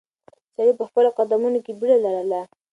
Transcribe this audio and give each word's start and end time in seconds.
سړی 0.53 0.71
په 0.79 0.83
خپلو 0.89 1.09
قدمونو 1.17 1.59
کې 1.65 1.73
بیړه 1.79 1.97
لرله. 2.05 2.41